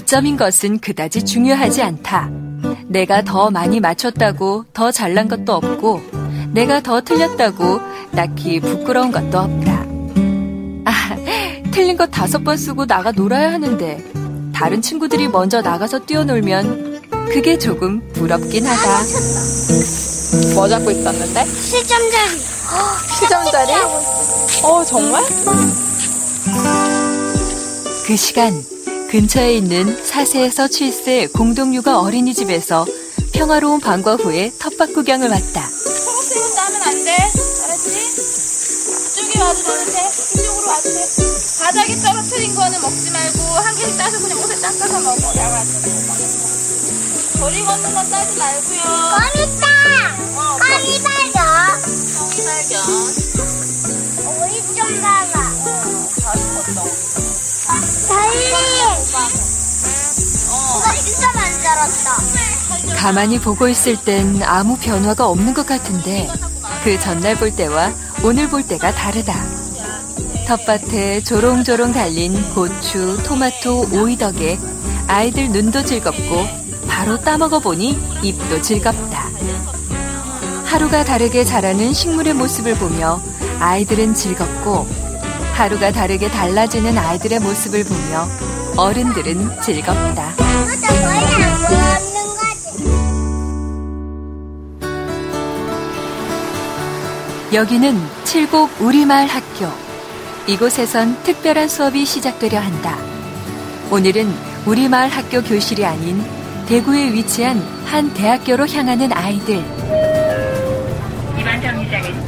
몇 0.01 0.07
점인 0.07 0.35
것은 0.35 0.79
그다지 0.79 1.25
중요하지 1.25 1.83
않다. 1.83 2.27
내가 2.87 3.23
더 3.23 3.51
많이 3.51 3.79
맞췄다고 3.79 4.65
더 4.73 4.91
잘난 4.91 5.27
것도 5.27 5.53
없고, 5.53 6.01
내가 6.53 6.81
더 6.81 7.01
틀렸다고 7.01 7.79
딱히 8.15 8.59
부끄러운 8.59 9.11
것도 9.11 9.37
없다. 9.37 9.85
아, 10.85 11.15
틀린 11.71 11.97
거 11.97 12.07
다섯 12.07 12.43
번 12.43 12.57
쓰고 12.57 12.87
나가 12.87 13.11
놀아야 13.11 13.53
하는데, 13.53 14.03
다른 14.51 14.81
친구들이 14.81 15.27
먼저 15.27 15.61
나가서 15.61 15.99
뛰어놀면, 16.05 17.01
그게 17.29 17.59
조금 17.59 18.01
부럽긴 18.13 18.65
하다. 18.65 19.03
뭐 20.55 20.67
잡고 20.67 20.89
있었는데? 20.89 21.45
실점자리. 21.45 22.39
시점자리? 23.19 23.71
어, 24.63 24.83
정말? 24.83 25.23
그 28.07 28.15
시간 28.15 28.51
근처에 29.11 29.55
있는 29.55 30.01
4세에서 30.03 30.69
7세 30.69 31.33
공동육아 31.33 31.99
어린이집에서 31.99 32.85
평화로운 33.33 33.81
방과 33.81 34.15
후에 34.15 34.53
텃밭 34.57 34.93
구경을 34.93 35.29
왔다. 35.29 35.69
초록색은 35.69 36.55
따면 36.55 36.81
안 36.81 36.93
돼. 37.03 37.11
알았지? 37.11 37.89
이쪽에 37.91 39.39
와도 39.41 39.63
되는데 39.63 39.99
이쪽으로 40.07 40.65
와도 40.65 40.83
돼. 40.83 40.99
바닥에 41.59 41.95
떨어뜨린 41.97 42.55
거는 42.55 42.79
먹지 42.79 43.11
말고 43.11 43.39
한 43.59 43.75
개씩 43.75 43.97
따서 43.97 44.17
그냥 44.21 44.39
옷에 44.39 44.55
닦아서 44.61 44.99
먹어. 45.01 45.35
양아지. 45.35 45.81
저리 47.37 47.65
걷는 47.65 47.93
건 47.93 48.09
따지 48.09 48.37
말고요. 48.37 48.81
껌있다. 48.81 50.15
껌이 50.35 51.03
발견. 51.03 51.81
껌이 51.81 52.45
발견. 52.45 53.30
가만히 62.95 63.39
보고 63.39 63.67
있을 63.67 63.97
땐 63.97 64.41
아무 64.43 64.77
변화가 64.77 65.27
없는 65.27 65.53
것 65.53 65.65
같은데 65.65 66.29
그 66.83 66.99
전날 66.99 67.35
볼 67.35 67.55
때와 67.55 67.91
오늘 68.23 68.49
볼 68.49 68.63
때가 68.63 68.93
다르다. 68.93 69.33
텃밭에 70.47 71.23
조롱조롱 71.23 71.93
달린 71.93 72.53
고추, 72.53 73.17
토마토, 73.23 73.89
오이 73.93 74.17
덕에 74.17 74.59
아이들 75.07 75.49
눈도 75.49 75.83
즐겁고 75.83 76.45
바로 76.87 77.19
따먹어 77.19 77.59
보니 77.59 77.97
입도 78.21 78.61
즐겁다. 78.61 79.29
하루가 80.65 81.03
다르게 81.03 81.43
자라는 81.43 81.93
식물의 81.93 82.33
모습을 82.33 82.75
보며 82.75 83.21
아이들은 83.59 84.13
즐겁고 84.13 84.87
하루가 85.61 85.91
다르게 85.91 86.27
달라지는 86.27 86.97
아이들의 86.97 87.39
모습을 87.39 87.83
보며 87.83 88.27
어른들은 88.77 89.61
즐겁다. 89.61 90.33
여기는 97.53 97.95
칠곡 98.23 98.71
우리마을 98.81 99.27
학교. 99.27 99.71
이곳에선 100.47 101.21
특별한 101.21 101.67
수업이 101.67 102.05
시작되려 102.05 102.59
한다. 102.59 102.97
오늘은 103.91 104.33
우리마을 104.65 105.09
학교 105.09 105.43
교실이 105.43 105.85
아닌 105.85 106.25
대구에 106.65 107.13
위치한 107.13 107.59
한 107.85 108.11
대학교로 108.15 108.67
향하는 108.67 109.13
아이들. 109.13 109.63
이번 111.39 111.61
정류장은 111.61 112.25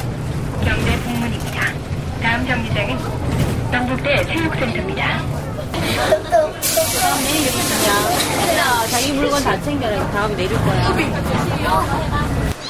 경대 0.64 1.00
북문입니다. 1.02 1.72
다음 2.22 2.46
정류장은 2.46 3.23
경북대 3.94 4.26
체육센터입니다. 4.26 5.22
자기 8.90 9.12
물건 9.12 9.42
다 9.44 9.60
챙겨라. 9.62 10.10
다음에 10.10 10.34
내릴 10.34 10.56
거야. 10.58 10.96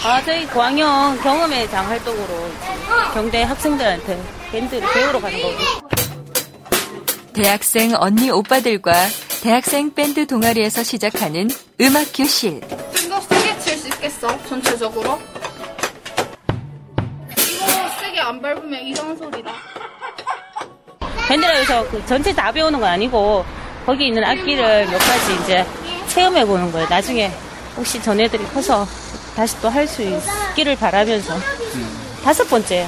아, 0.04 0.22
저희 0.22 0.46
광영 0.46 1.18
경험의 1.22 1.70
장 1.70 1.88
활동으로 1.88 2.50
경대 3.14 3.42
학생들한테 3.42 4.22
밴드를 4.52 4.86
배우러 4.92 5.20
가는 5.20 5.40
거고. 5.40 5.54
대학생 7.32 7.94
언니 7.96 8.30
오빠들과 8.30 8.92
대학생 9.42 9.92
밴드 9.94 10.26
동아리에서 10.26 10.82
시작하는 10.82 11.48
음악 11.80 12.06
교실. 12.14 12.60
좀더 12.94 13.20
세게 13.22 13.58
칠 13.60 13.78
수 13.78 13.88
있겠어? 13.88 14.38
전체적으로? 14.46 15.18
이거 17.32 17.66
세게 18.00 18.20
안 18.20 18.40
밟으면 18.42 18.80
이런 18.82 19.16
소리다. 19.16 19.52
밴드라 21.28 21.52
해서 21.54 21.86
그 21.90 22.04
전체 22.06 22.32
다 22.34 22.52
배우는 22.52 22.78
건 22.80 22.88
아니고 22.88 23.44
거기 23.86 24.06
있는 24.08 24.24
악기를 24.24 24.86
몇 24.86 24.98
가지 24.98 25.34
이제 25.42 25.64
체험해 26.08 26.44
보는 26.44 26.70
거예요. 26.72 26.86
나중에 26.88 27.30
혹시 27.76 28.00
전애들이 28.02 28.44
커서 28.48 28.86
다시 29.36 29.60
또 29.60 29.68
할 29.68 29.86
수 29.88 30.02
있기를 30.02 30.76
바라면서 30.76 31.34
다섯 32.22 32.44
번째. 32.48 32.86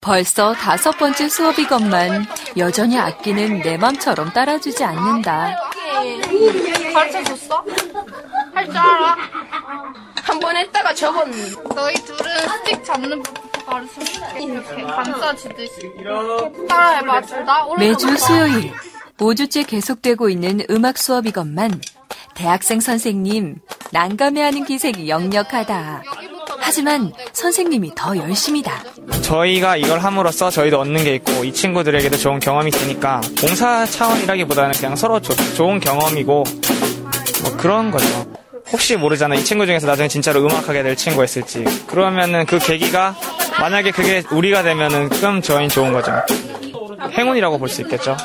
벌써 0.00 0.52
다섯 0.52 0.92
번째 0.98 1.28
수업이건만 1.28 2.26
여전히 2.58 2.98
악기는 2.98 3.60
내 3.62 3.76
맘처럼 3.78 4.32
따라주지 4.32 4.84
않는다. 4.84 5.56
가르쳐 6.92 7.24
줬어? 7.24 7.64
할 8.54 8.66
줄 8.66 8.76
알아? 8.76 9.16
한 10.22 10.40
번 10.40 10.56
했다가 10.56 10.94
접었니? 10.94 11.52
너희 11.74 11.94
둘은 11.94 12.48
스틱 12.64 12.84
잡는 12.84 13.22
법부터 13.22 13.43
이렇게 14.40 14.82
감싸주듯이. 14.82 15.92
따라해봐, 16.68 17.20
둘 17.22 17.44
다. 17.44 17.66
매주 17.78 18.16
수요일 18.16 18.72
5주째 19.18 19.66
계속되고 19.66 20.28
있는 20.28 20.60
음악 20.70 20.98
수업이건만 20.98 21.80
대학생 22.34 22.80
선생님 22.80 23.56
난감해하는 23.92 24.64
기색이 24.64 25.08
역력하다. 25.08 26.02
하지만 26.58 27.12
선생님이 27.32 27.92
더 27.94 28.16
열심이다. 28.16 28.82
저희가 29.22 29.76
이걸 29.76 30.00
함으로써 30.00 30.50
저희도 30.50 30.80
얻는 30.80 31.04
게 31.04 31.14
있고 31.16 31.44
이 31.44 31.52
친구들에게도 31.52 32.16
좋은 32.16 32.40
경험이 32.40 32.70
있으니까 32.74 33.20
봉사 33.38 33.86
차원이라기보다는 33.86 34.72
그냥 34.72 34.96
서로 34.96 35.20
조, 35.20 35.34
좋은 35.54 35.78
경험이고 35.80 36.44
뭐 37.42 37.56
그런 37.56 37.90
거죠. 37.90 38.06
혹시 38.72 38.96
모르잖아. 38.96 39.34
이 39.34 39.44
친구 39.44 39.66
중에서 39.66 39.86
나중에 39.86 40.08
진짜로 40.08 40.40
음악하게 40.40 40.82
될 40.82 40.96
친구가 40.96 41.24
있을지. 41.24 41.64
그러면은 41.86 42.46
그 42.46 42.58
계기가 42.58 43.14
만약에 43.60 43.90
그게 43.92 44.22
우리가 44.30 44.62
되면은 44.62 45.08
그럼 45.10 45.40
저희는 45.42 45.68
좋은 45.68 45.92
거죠. 45.92 46.12
행운이라고 47.12 47.58
볼 47.58 47.68
수 47.68 47.82
있겠죠. 47.82 48.16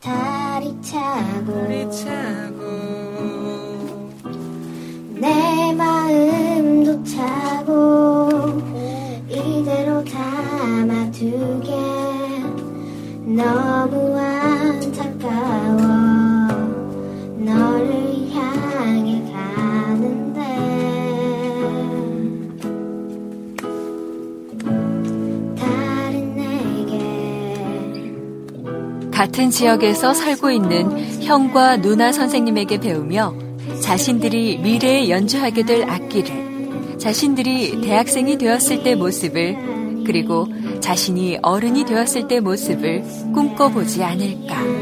다리 0.00 0.74
차고 0.82 1.68
내 5.20 5.72
마음도 5.72 7.02
차고 7.04 8.62
이대로 9.28 10.04
담아두게 10.04 11.70
너무 13.26 14.18
안 14.18 14.37
같은 29.18 29.50
지역에서 29.50 30.14
살고 30.14 30.52
있는 30.52 31.24
형과 31.24 31.76
누나 31.76 32.12
선생님에게 32.12 32.78
배우며 32.78 33.34
자신들이 33.82 34.58
미래에 34.58 35.10
연주하게 35.10 35.64
될 35.64 35.90
악기를 35.90 36.98
자신들이 36.98 37.80
대학생이 37.80 38.38
되었을 38.38 38.84
때 38.84 38.94
모습을 38.94 40.04
그리고 40.06 40.46
자신이 40.78 41.40
어른이 41.42 41.84
되었을 41.84 42.28
때 42.28 42.38
모습을 42.38 43.02
꿈꿔보지 43.34 44.04
않을까. 44.04 44.77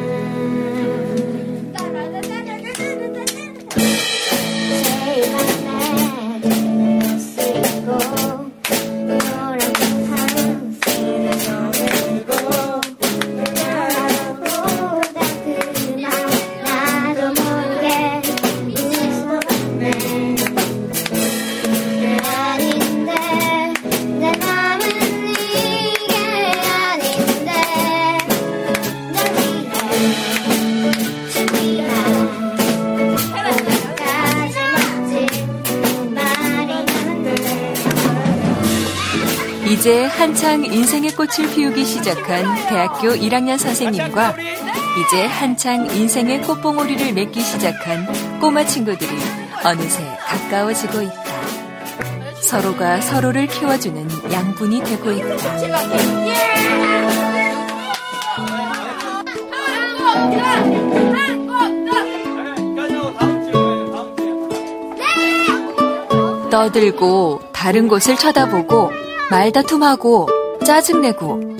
이제 39.77 40.05
한창 40.05 40.65
인생의 40.65 41.11
꽃을 41.13 41.51
피우기 41.55 41.85
시작한 41.85 42.45
대학교 42.69 43.09
1학년 43.11 43.59
선생님과 43.59 44.35
이제 45.07 45.27
한창 45.27 45.85
인생의 45.95 46.43
꽃봉오리를 46.43 47.13
맺기 47.13 47.41
시작한 47.43 48.07
꼬마 48.41 48.65
친구들이 48.65 49.11
어느새 49.63 50.03
가까워지고 50.27 51.03
있다. 51.03 51.25
서로가 52.41 53.03
서로를 53.03 53.47
키워주는 53.47 54.33
양분이 54.33 54.83
되고 54.83 55.13
있다. 55.13 55.37
떠들고 66.51 67.43
다른 67.53 67.89
곳을 67.89 68.17
쳐다보고 68.17 69.06
말다툼하고 69.31 70.29
짜증내고 70.65 71.57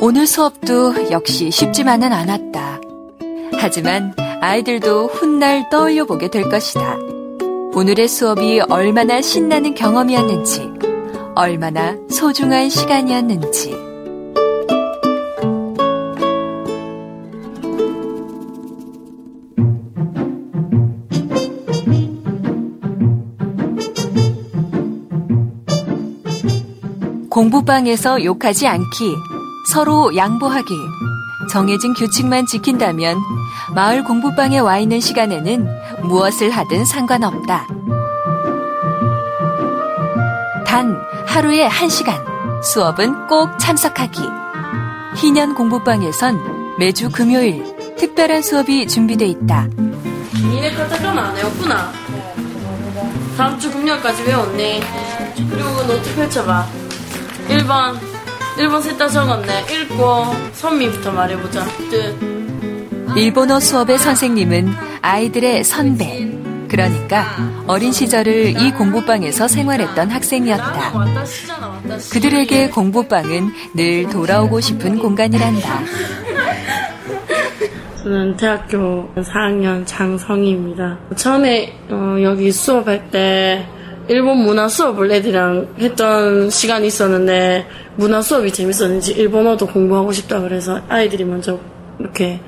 오늘 0.00 0.26
수업도 0.26 1.10
역시 1.10 1.50
쉽지만은 1.50 2.12
않았다. 2.12 2.80
하지만 3.58 4.14
아이들도 4.40 5.08
훗날 5.08 5.68
떠올려 5.70 6.04
보게 6.04 6.28
될 6.28 6.48
것이다. 6.48 6.96
오늘의 7.72 8.08
수업이 8.08 8.60
얼마나 8.68 9.20
신나는 9.20 9.74
경험이었는지, 9.74 10.70
얼마나 11.34 11.96
소중한 12.10 12.68
시간이었는지. 12.68 13.89
공부방에서 27.40 28.22
욕하지 28.22 28.68
않기, 28.68 29.16
서로 29.64 30.14
양보하기, 30.14 30.74
정해진 31.50 31.94
규칙만 31.94 32.44
지킨다면 32.44 33.16
마을 33.74 34.04
공부방에 34.04 34.58
와 34.58 34.76
있는 34.76 35.00
시간에는 35.00 35.66
무엇을 36.02 36.50
하든 36.50 36.84
상관없다. 36.84 37.66
단 40.66 41.00
하루에 41.26 41.66
1시간 41.66 42.22
수업은 42.62 43.26
꼭 43.26 43.58
참석하기. 43.58 44.20
희년 45.16 45.54
공부방에선 45.54 46.76
매주 46.78 47.10
금요일 47.10 47.64
특별한 47.96 48.42
수업이 48.42 48.86
준비돼 48.86 49.24
있다. 49.24 49.66
니네 50.34 50.74
카타카나 50.74 51.28
안 51.28 51.34
외웠구나. 51.36 51.90
다음 53.38 53.58
주 53.58 53.72
금요일까지 53.72 54.24
외웠네. 54.24 54.82
그리고 55.50 55.86
노트 55.86 56.14
펼쳐봐. 56.14 56.79
1번. 57.50 57.98
1번 58.56 58.82
셋 58.82 58.96
다 58.98 59.08
적었네. 59.08 59.64
읽고 59.70 60.24
선미부터 60.52 61.12
말해보자. 61.12 61.64
뜻. 61.90 62.14
일본어 63.16 63.58
수업의 63.58 63.98
선생님은 63.98 64.72
아이들의 65.02 65.64
선배. 65.64 66.28
그러니까 66.68 67.26
어린 67.66 67.90
시절을 67.90 68.62
이 68.62 68.70
공부방에서 68.72 69.48
생활했던 69.48 70.10
학생이었다. 70.10 70.92
그들에게 72.12 72.70
공부방은 72.70 73.50
늘 73.74 74.08
돌아오고 74.08 74.60
싶은 74.60 75.00
공간이란다. 75.00 75.80
저는 78.04 78.36
대학교 78.36 79.12
4학년 79.16 79.84
장성희입니다. 79.86 80.98
처음에 81.16 81.76
어, 81.90 82.16
여기 82.22 82.52
수업할 82.52 83.10
때 83.10 83.66
일본 84.10 84.38
문화 84.38 84.66
수업을 84.66 85.12
애들이랑 85.12 85.76
했던 85.78 86.50
시간이 86.50 86.88
있었는데 86.88 87.64
문화 87.94 88.20
수업이 88.20 88.52
재밌었는지 88.52 89.12
일본어도 89.12 89.68
공부하고 89.68 90.10
싶다 90.10 90.40
그래서 90.40 90.80
아이들이 90.88 91.22
먼저 91.22 91.60
이렇게 92.00 92.40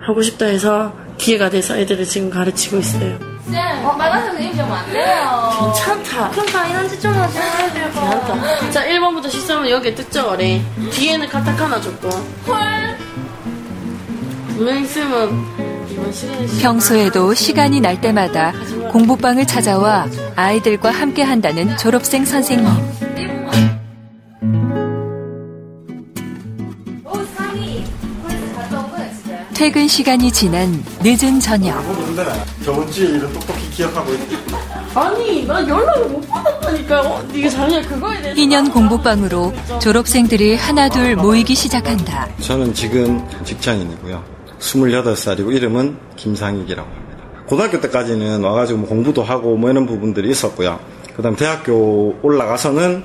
하고 0.00 0.20
싶다 0.20 0.46
해서 0.46 0.92
기회가 1.16 1.48
돼서 1.48 1.76
애들을 1.76 2.04
지금 2.06 2.28
가르치고 2.28 2.78
있어요. 2.78 3.16
어, 3.84 3.94
빨간 3.96 4.26
선생님 4.26 4.56
좀안 4.56 4.90
돼요. 4.90 5.52
괜찮다. 5.60 6.30
그럼 6.30 6.46
당연한지 6.46 7.00
좀 7.00 7.12
말아야 7.12 7.72
괜찮다. 7.72 8.70
자, 8.70 8.84
1번부터 8.86 9.26
13번 9.26 9.70
여기에 9.70 9.94
뜻적어래. 9.94 10.60
뒤에는 10.90 11.28
카타카나 11.28 11.80
줬고. 11.82 12.08
헐. 12.48 12.58
분명히 14.48 14.84
시간에 14.84 15.65
평소에도 16.60 17.34
시간이 17.34 17.80
날 17.80 18.00
때마다 18.00 18.52
공부방을 18.92 19.46
찾아와 19.46 20.06
아이들과 20.34 20.90
함께 20.90 21.22
한다는 21.22 21.76
졸업생 21.76 22.24
선생님. 22.24 22.66
퇴근 29.54 29.88
시간이 29.88 30.30
지난 30.32 30.84
늦은 31.02 31.40
저녁. 31.40 31.82
저번 32.62 32.90
주에 32.90 33.08
일을 33.08 33.32
똑똑히 33.32 33.70
기억하고 33.70 34.12
있지. 34.12 34.36
아니, 34.94 35.46
나 35.46 35.66
연락을 35.66 36.08
못 36.10 36.28
받았다니까. 36.28 37.00
어, 37.00 37.22
네가 37.32 37.48
자기가 37.48 37.88
그거에 37.88 38.20
대해서. 38.22 38.40
2년 38.40 38.70
공부방으로 38.72 39.54
졸업생들이 39.80 40.56
하나둘 40.56 41.16
모이기 41.16 41.54
시작한다. 41.54 42.28
저는 42.40 42.74
지금 42.74 43.26
직장인이고요. 43.44 44.35
28살이고 44.60 45.54
이름은 45.54 45.96
김상익이라고 46.16 46.88
합니다. 46.88 47.06
고등학교 47.46 47.80
때까지는 47.80 48.42
와가지고 48.42 48.80
뭐 48.80 48.88
공부도 48.88 49.22
하고 49.22 49.56
뭐 49.56 49.70
이런 49.70 49.86
부분들이 49.86 50.30
있었고요. 50.30 50.78
그 51.16 51.22
다음 51.22 51.36
대학교 51.36 52.18
올라가서는 52.22 53.04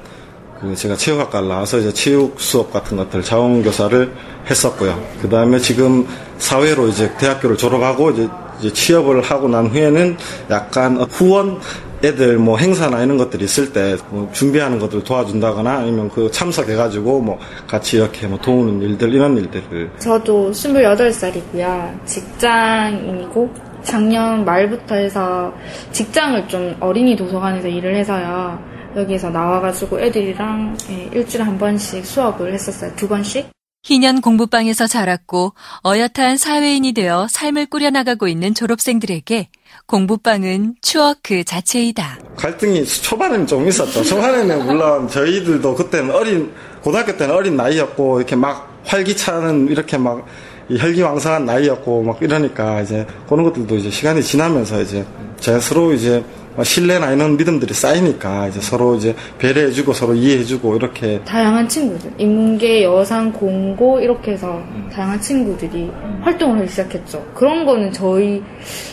그 0.59 0.75
제가 0.75 0.95
체육학과를 0.95 1.47
나와서 1.47 1.79
이제 1.79 1.91
체육 1.91 2.39
수업 2.39 2.71
같은 2.71 2.97
것들 2.97 3.23
자원교사를 3.23 4.13
했었고요. 4.49 5.03
그 5.21 5.29
다음에 5.29 5.57
지금 5.59 6.07
사회로 6.37 6.87
이제 6.87 7.11
대학교를 7.17 7.57
졸업하고 7.57 8.11
이제, 8.11 8.29
이제 8.59 8.73
취업을 8.73 9.21
하고 9.21 9.47
난 9.47 9.67
후에는 9.67 10.17
약간 10.51 10.97
후원 11.09 11.59
애들 12.03 12.37
뭐 12.37 12.57
행사나 12.57 13.03
이런 13.03 13.17
것들이 13.17 13.45
있을 13.45 13.71
때 13.73 13.95
뭐 14.09 14.29
준비하는 14.33 14.79
것들 14.79 15.03
도와준다거나 15.03 15.71
아니면 15.79 16.09
그 16.09 16.29
참석해가지고 16.31 17.21
뭐 17.21 17.39
같이 17.67 17.97
이렇게 17.97 18.27
뭐 18.27 18.37
도우는 18.39 18.81
일들 18.81 19.13
이런 19.13 19.37
일들을 19.37 19.91
저도 19.99 20.51
28살이고요. 20.51 22.05
직장인이고 22.05 23.49
작년 23.83 24.45
말부터 24.45 24.95
해서 24.95 25.53
직장을 25.91 26.47
좀 26.47 26.75
어린이 26.79 27.15
도서관에서 27.15 27.67
일을 27.67 27.95
해서요. 27.95 28.59
여기서 28.95 29.29
나와가지고 29.29 29.99
애들이랑 30.01 30.77
예, 30.89 31.09
일주일에 31.17 31.43
한 31.45 31.57
번씩 31.57 32.05
수업을 32.05 32.53
했었어요. 32.53 32.91
두 32.95 33.07
번씩. 33.07 33.49
희년 33.83 34.21
공부방에서 34.21 34.85
자랐고 34.85 35.53
어엿한 35.85 36.37
사회인이 36.37 36.93
되어 36.93 37.27
삶을 37.29 37.65
꾸려나가고 37.65 38.27
있는 38.27 38.53
졸업생들에게 38.53 39.49
공부방은 39.87 40.75
추억 40.81 41.17
그 41.23 41.43
자체이다. 41.43 42.19
갈등이 42.35 42.85
초반에는 42.85 43.47
좀 43.47 43.67
있었죠. 43.67 44.03
초반에는 44.03 44.65
물론 44.65 45.07
저희들도 45.07 45.75
그때는 45.75 46.13
어린 46.13 46.51
고등학교 46.83 47.17
때는 47.17 47.33
어린 47.33 47.55
나이였고 47.57 48.19
이렇게 48.19 48.35
막 48.35 48.81
활기차는 48.85 49.69
이렇게 49.69 49.97
막 49.97 50.25
혈기왕성한 50.69 51.45
나이였고 51.45 52.03
막 52.03 52.21
이러니까 52.21 52.81
이제 52.81 53.05
그런 53.27 53.43
것들도 53.43 53.75
이제 53.77 53.89
시간이 53.89 54.21
지나면서 54.21 54.81
이제 54.81 55.05
자연스러워 55.39 55.93
이제 55.93 56.23
신뢰나 56.63 57.11
이런 57.11 57.37
믿음들이 57.37 57.73
쌓이니까 57.73 58.47
이제 58.47 58.59
서로 58.59 58.95
이제 58.95 59.15
배려해주고 59.39 59.93
서로 59.93 60.13
이해해주고 60.13 60.75
이렇게 60.75 61.21
다양한 61.23 61.67
친구들 61.67 62.13
인문계, 62.17 62.83
여상, 62.83 63.31
공고 63.31 63.99
이렇게 63.99 64.33
해서 64.33 64.61
다양한 64.91 65.19
친구들이 65.21 65.89
활동을 66.21 66.59
하기 66.59 66.69
시작했죠. 66.69 67.25
그런 67.33 67.65
거는 67.65 67.91
저희 67.91 68.43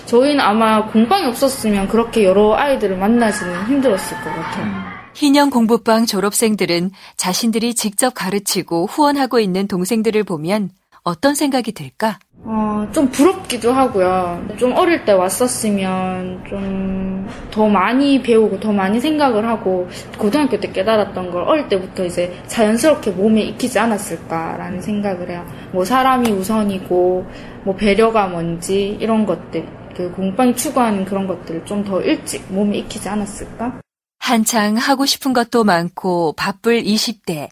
저희는 0.07 0.41
아마 0.41 0.87
공방이 0.87 1.27
없었으면 1.27 1.89
그렇게 1.89 2.25
여러 2.25 2.55
아이들을 2.55 2.97
만나지는 2.97 3.67
힘들었을 3.67 4.17
것 4.23 4.31
같아요. 4.31 4.99
희년 5.15 5.51
공부방 5.51 6.07
졸업생들은 6.07 6.93
자신들이 7.17 7.75
직접 7.75 8.15
가르치고 8.15 8.87
후원하고 8.87 9.41
있는 9.41 9.67
동생들을 9.67 10.23
보면 10.23 10.71
어떤 11.03 11.35
생각이 11.35 11.73
들까? 11.73 12.19
어, 12.45 12.87
좀 12.93 13.09
부럽기도 13.11 13.73
하고요. 13.73 14.47
좀 14.59 14.73
어릴 14.73 15.05
때 15.05 15.13
왔었으면 15.13 16.45
좀 16.49 17.09
더 17.51 17.69
많이 17.69 18.23
배우고 18.23 18.61
더 18.61 18.73
많이 18.73 19.01
생각을 19.01 19.47
하고 19.47 19.89
고등학교 20.17 20.59
때 20.59 20.71
깨달았던 20.73 21.31
걸 21.31 21.43
어릴 21.43 21.69
때부터 21.69 22.05
이제 22.05 22.33
자연스럽게 22.47 23.11
몸에 23.13 23.43
익히지 23.43 23.79
않았을까라는 23.79 24.81
생각을 24.81 25.31
해요. 25.31 25.45
뭐 25.73 25.85
사람이 25.85 26.31
우선이고 26.31 27.27
뭐 27.65 27.77
배려가 27.77 28.27
뭔지 28.29 28.97
이런 29.01 29.27
것들 29.27 29.67
그 29.97 30.11
공방이 30.13 30.55
추구하는 30.55 31.05
그런 31.05 31.27
것들을 31.27 31.65
좀 31.65 31.85
더 31.85 32.01
일찍 32.01 32.45
몸에 32.53 32.79
익히지 32.79 33.09
않았을까? 33.09 33.81
한창 34.21 34.77
하고 34.77 35.07
싶은 35.07 35.33
것도 35.33 35.65
많고 35.65 36.35
바쁠 36.37 36.83
20대. 36.83 37.49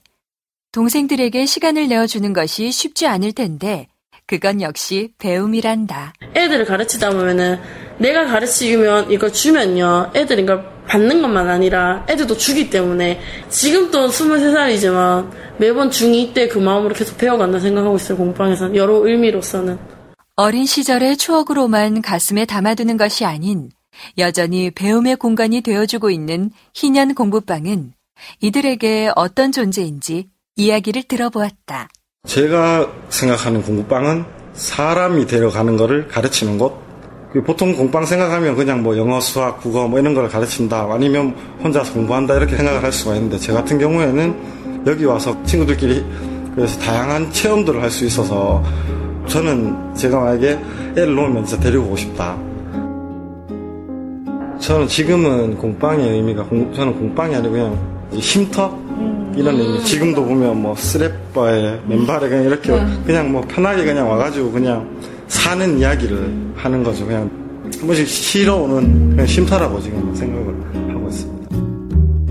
동생들에게 0.76 1.46
시간을 1.46 1.88
내어주는 1.88 2.34
것이 2.34 2.70
쉽지 2.70 3.06
않을 3.06 3.32
텐데 3.32 3.88
그건 4.26 4.60
역시 4.60 5.14
배움이란다. 5.16 6.12
애들을 6.34 6.66
가르치다 6.66 7.12
보면은 7.12 7.58
내가 7.96 8.26
가르치면 8.26 9.10
이걸 9.10 9.32
주면요. 9.32 10.10
애들이 10.14 10.42
이걸 10.42 10.68
받는 10.86 11.22
것만 11.22 11.48
아니라 11.48 12.04
애들도 12.10 12.36
주기 12.36 12.68
때문에 12.68 13.18
지금 13.48 13.90
또 13.90 14.06
23살이지만 14.06 15.30
매번 15.56 15.88
중2 15.88 16.34
때 16.34 16.46
그 16.46 16.58
마음으로 16.58 16.94
계속 16.94 17.16
배워간다 17.16 17.58
생각하고 17.58 17.96
있어요. 17.96 18.18
공방에서 18.18 18.74
여러 18.74 18.96
의미로서는. 18.96 19.78
어린 20.34 20.66
시절의 20.66 21.16
추억으로만 21.16 22.02
가슴에 22.02 22.44
담아두는 22.44 22.98
것이 22.98 23.24
아닌 23.24 23.70
여전히 24.18 24.70
배움의 24.70 25.16
공간이 25.16 25.62
되어주고 25.62 26.10
있는 26.10 26.50
희년 26.74 27.14
공부방은 27.14 27.94
이들에게 28.42 29.12
어떤 29.16 29.52
존재인지 29.52 30.28
이야기를 30.56 31.02
들어보았다. 31.04 31.88
제가 32.26 32.90
생각하는 33.10 33.62
공부방은 33.62 34.24
사람이 34.54 35.26
데려가는 35.26 35.76
것을 35.76 36.08
가르치는 36.08 36.58
곳. 36.58 36.84
보통 37.44 37.74
공방 37.76 38.06
생각하면 38.06 38.56
그냥 38.56 38.82
뭐 38.82 38.96
영어, 38.96 39.20
수학, 39.20 39.60
국어 39.60 39.86
뭐 39.86 40.00
이런 40.00 40.14
걸 40.14 40.26
가르친다 40.28 40.88
아니면 40.90 41.36
혼자서 41.62 41.92
공부한다 41.92 42.34
이렇게 42.36 42.56
생각을 42.56 42.82
할 42.82 42.90
수가 42.90 43.14
있는데 43.16 43.36
제 43.36 43.52
같은 43.52 43.78
경우에는 43.78 44.84
여기 44.86 45.04
와서 45.04 45.36
친구들끼리 45.44 46.02
그래서 46.54 46.80
다양한 46.80 47.30
체험들을 47.32 47.82
할 47.82 47.90
수 47.90 48.06
있어서 48.06 48.62
저는 49.26 49.94
제가 49.94 50.18
만약에 50.20 50.58
애를 50.96 51.14
놓으면 51.14 51.44
진짜 51.44 51.62
데리고 51.62 51.84
오고 51.84 51.96
싶다. 51.96 52.38
저는 54.58 54.88
지금은 54.88 55.58
공방의 55.58 56.08
의미가 56.12 56.44
공, 56.44 56.72
저는 56.72 56.94
공방이 56.94 57.34
아니고 57.34 57.52
그냥 57.52 58.08
쉼터 58.18 58.85
이런 59.36 59.60
의미. 59.60 59.84
지금도 59.84 60.24
보면 60.24 60.62
뭐 60.62 60.74
스랩바에 60.74 61.86
맨발에 61.86 62.28
그냥 62.28 62.44
이렇게 62.44 62.72
그냥 63.04 63.30
뭐 63.32 63.42
편하게 63.46 63.84
그냥 63.84 64.08
와가지고 64.10 64.50
그냥 64.52 64.88
사는 65.28 65.78
이야기를 65.78 66.52
하는 66.56 66.82
거죠. 66.82 67.06
그냥 67.06 67.30
한 67.78 67.86
번씩 67.86 68.06
쉬러 68.06 68.56
오는 68.56 69.10
그냥 69.10 69.26
쉼터라고 69.26 69.80
지금 69.80 70.14
생각을 70.14 70.94
하고 70.94 71.08
있습니다. 71.08 71.36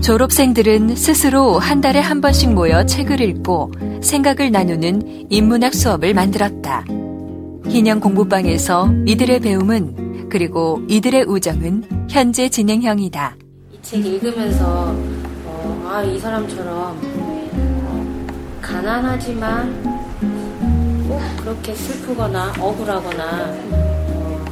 졸업생들은 0.02 0.94
스스로 0.96 1.58
한 1.58 1.80
달에 1.80 2.00
한 2.00 2.20
번씩 2.20 2.52
모여 2.52 2.84
책을 2.86 3.20
읽고 3.20 3.72
생각을 4.02 4.50
나누는 4.52 5.26
인문학 5.30 5.74
수업을 5.74 6.14
만들었다. 6.14 6.84
희년 7.68 8.00
공부방에서 8.00 8.92
이들의 9.06 9.40
배움은 9.40 10.28
그리고 10.28 10.80
이들의 10.88 11.24
우정은 11.24 11.84
현재 12.08 12.48
진행형이다. 12.48 13.36
이 13.72 13.78
책 13.82 14.04
읽으면서 14.04 14.64
어, 14.66 15.15
아, 15.96 16.02
이 16.02 16.18
사람처럼 16.18 17.00
가난하지만 18.60 19.82
꼭 21.08 21.18
그렇게 21.38 21.74
슬프거나 21.74 22.52
억울하거나 22.60 23.54
어, 23.70 24.44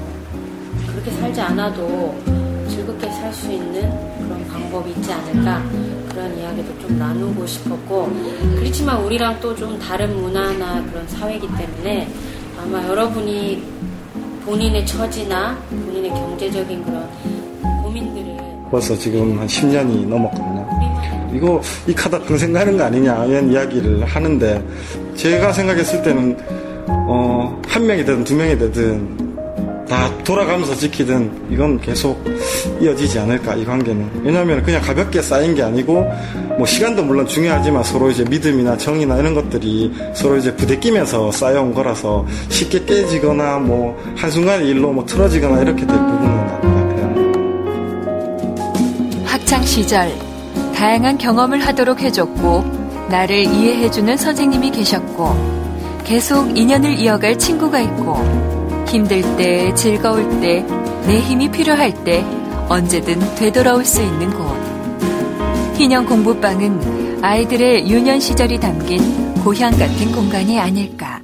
그렇게 0.90 1.10
살지 1.10 1.42
않아도 1.42 2.16
즐겁게 2.70 3.10
살 3.10 3.30
수 3.34 3.52
있는 3.52 3.82
그런 4.22 4.48
방법이 4.48 4.90
있지 4.92 5.12
않을까 5.12 5.62
그런 6.08 6.34
이야기도 6.38 6.78
좀 6.78 6.98
나누고 6.98 7.46
싶었고 7.46 8.10
그렇지만 8.56 9.02
우리랑 9.04 9.38
또 9.40 9.54
좀 9.54 9.78
다른 9.78 10.16
문화나 10.16 10.82
그런 10.86 11.06
사회이기 11.08 11.46
때문에 11.58 12.08
아마 12.58 12.82
여러분이 12.88 13.62
본인의 14.46 14.86
처지나 14.86 15.58
본인의 15.68 16.08
경제적인 16.08 16.82
그런 16.86 17.06
고민들을 17.82 18.34
벌써 18.70 18.96
지금 18.96 19.38
한 19.38 19.46
10년이 19.46 20.06
넘었거든요. 20.08 20.53
이거 21.34 21.60
이 21.86 21.94
카드 21.94 22.18
평생 22.24 22.52
가는 22.52 22.76
거 22.76 22.84
아니냐 22.84 23.24
이런 23.26 23.50
이야기를 23.50 24.04
하는데 24.04 24.62
제가 25.16 25.52
생각했을 25.52 26.02
때는 26.02 26.36
어, 26.86 27.60
한 27.66 27.86
명이 27.86 28.04
되든 28.04 28.24
두 28.24 28.34
명이 28.34 28.58
되든 28.58 29.24
다 29.88 30.10
돌아가면서 30.24 30.74
지키든 30.74 31.48
이건 31.50 31.80
계속 31.80 32.22
이어지지 32.80 33.18
않을까 33.18 33.54
이 33.54 33.64
관계는. 33.64 34.22
왜냐하면 34.24 34.62
그냥 34.62 34.80
가볍게 34.80 35.20
쌓인 35.20 35.54
게 35.54 35.62
아니고 35.62 36.10
뭐 36.56 36.66
시간도 36.66 37.04
물론 37.04 37.26
중요하지만 37.26 37.82
서로 37.82 38.10
이제 38.10 38.24
믿음이나 38.24 38.76
정이나 38.76 39.18
이런 39.18 39.34
것들이 39.34 39.92
서로 40.14 40.36
이제 40.36 40.54
부대끼면서 40.56 41.30
쌓여온 41.32 41.74
거라서 41.74 42.26
쉽게 42.48 42.84
깨지거나 42.84 43.58
뭐 43.58 43.96
한순간에 44.16 44.64
일로 44.64 44.92
뭐 44.92 45.04
틀어지거나 45.04 45.62
이렇게 45.62 45.86
될 45.86 45.96
부분은 45.96 46.50
없는 46.50 46.84
학창 49.26 49.62
시절 49.64 50.10
다양한 50.84 51.16
경험을 51.16 51.66
하도록 51.66 51.98
해줬고 51.98 53.06
나를 53.08 53.44
이해해주는 53.44 54.18
선생님이 54.18 54.70
계셨고 54.70 56.02
계속 56.04 56.58
인연을 56.58 56.98
이어갈 56.98 57.38
친구가 57.38 57.80
있고 57.80 58.84
힘들 58.86 59.22
때 59.38 59.74
즐거울 59.74 60.42
때 60.42 60.62
내 61.06 61.20
힘이 61.20 61.50
필요할 61.50 62.04
때 62.04 62.22
언제든 62.68 63.34
되돌아올 63.36 63.82
수 63.84 64.02
있는 64.02 64.30
곳. 64.30 64.44
희년 65.78 66.04
공부방은 66.04 67.24
아이들의 67.24 67.90
유년 67.90 68.20
시절이 68.20 68.60
담긴 68.60 69.34
고향 69.42 69.70
같은 69.72 70.12
공간이 70.12 70.60
아닐까 70.60 71.23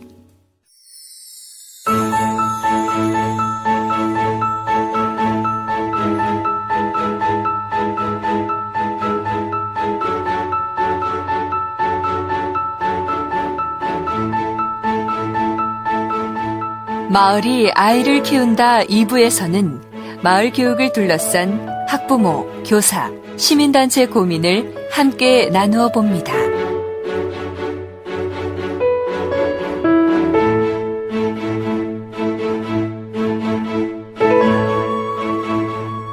마을이 17.11 17.73
아이를 17.73 18.23
키운다 18.23 18.85
2부에서는 18.85 19.81
마을 20.23 20.53
교육을 20.53 20.92
둘러싼 20.92 21.68
학부모, 21.88 22.46
교사, 22.64 23.11
시민단체 23.37 24.07
고민을 24.07 24.88
함께 24.92 25.51
나누어 25.51 25.90
봅니다. 25.90 26.33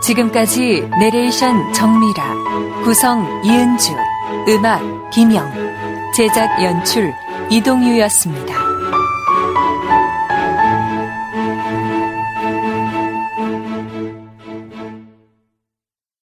지금까지 0.01 0.89
내레이션 0.99 1.73
정미라, 1.73 2.83
구성 2.83 3.27
이은주, 3.43 3.93
음악 4.47 4.81
김영, 5.11 5.47
제작 6.15 6.63
연출 6.63 7.13
이동유였습니다. 7.51 8.56